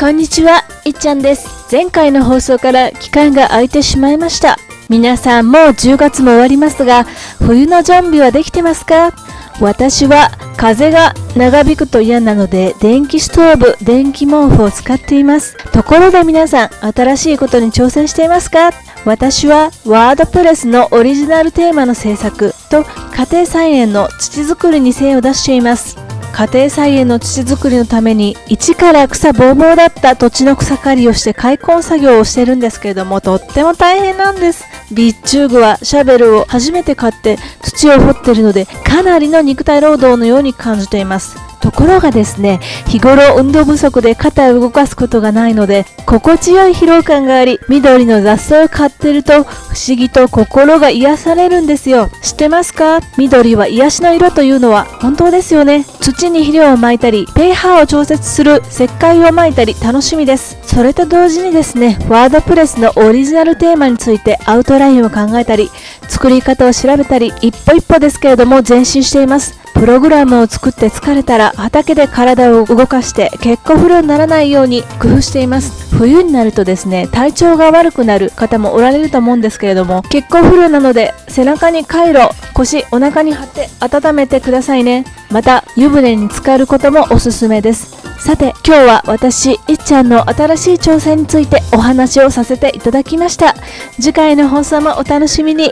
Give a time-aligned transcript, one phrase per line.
[0.00, 1.70] こんにちは、いっちゃんです。
[1.70, 4.56] 前回の放送から期間が空いてしまいました。
[4.88, 7.04] 皆さんもう10月も終わりますが、
[7.38, 9.12] 冬の準備はできてますか？
[9.60, 15.58] 私は風が長引くと嫌なので電気ストーブ、電気毛布を使っています。
[15.70, 18.70] ところで皆さん、新しいことに挑戦していますか？
[19.04, 25.98] 私はワードプレスのオリジナルテーマの制作と家庭菜園の土作りに精を出しています。
[26.40, 34.64] 家庭菜園の土作りのために一から草ぼうぼうだった土地の草刈りをして開墾作業をしてるんですけれどもとっても大変なんです。
[34.90, 41.49] ビッチューグはシャベルを初めて買って土を掘ってるのでかなりの肉体労働のように感じています。
[41.60, 49.46] ところがですね日頃運動不足で肩を動かすことがないので心地よい疲労感があり緑の雑草を買ってると不
[49.76, 52.10] 思議と心が癒されるんですよ。
[52.22, 53.00] 知ってますか？
[53.16, 55.84] 緑は癒しの色というのは本当ですよね。
[56.00, 60.58] 土に肥料をまいたり pH を調節する石灰をまいたり楽しみです。
[60.62, 65.68] それと同時にですねワードプレスのオリジナルテーマについてアウトラインを考えたり
[66.10, 69.58] 作り方を調べたり一歩一歩ですけれども前進しています。
[69.72, 75.96] プログラムを作って疲れたら畑で体を動かして結構不良にならないように工夫しています。
[75.96, 85.06] 冬になるとですね体調が悪くなる方もおられると思うんですけれども結構不良なので背中にカイロ腰お腹に貼って温めてくださいね。
[85.30, 87.96] また湯船に浸かることもおすすめです。
[88.18, 93.54] さて今日は私いっちゃんの新しい挑戦についてお話をさせていただきました。
[93.92, 95.70] 次回の放送もお楽しみに。